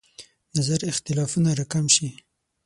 نظر 0.55 0.79
اختلافونه 0.91 1.49
راکم 1.59 1.85
شي. 1.95 2.07